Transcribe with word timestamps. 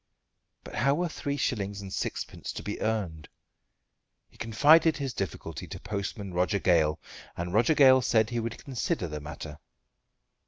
But 0.63 0.73
how 0.73 0.95
were 0.95 1.07
three 1.09 1.37
shillings 1.37 1.79
and 1.79 1.93
sixpence 1.93 2.51
to 2.53 2.63
be 2.63 2.81
earned? 2.81 3.29
He 4.31 4.35
confided 4.35 4.97
his 4.97 5.13
difficulty 5.13 5.67
to 5.67 5.79
postman 5.79 6.33
Roger 6.33 6.57
Gale, 6.57 6.99
and 7.37 7.53
Roger 7.53 7.75
Gale 7.75 8.01
said 8.01 8.31
he 8.31 8.39
would 8.39 8.57
consider 8.65 9.07
the 9.07 9.21
matter. 9.21 9.59